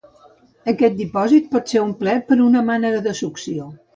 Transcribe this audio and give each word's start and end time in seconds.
Aquest 0.71 0.95
dipòsit 1.01 1.51
pot 1.51 1.69
ser 1.73 1.83
omplert 1.83 2.27
per 2.31 2.39
una 2.49 2.65
mànega 2.73 3.05
de 3.09 3.17
succió. 3.23 3.71